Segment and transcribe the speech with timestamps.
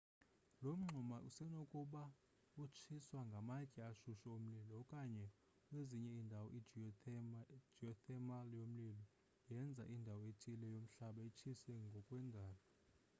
[0.63, 2.01] lo mngxuma usenokuba
[2.63, 5.25] utshiswa ngamatye ashushu omlilo okanye
[5.67, 6.47] kwezinye indawo
[7.59, 9.05] i-geothermal yomlilo
[9.51, 12.59] yenza indawo ethile yomhlaba itshise ngokwendalo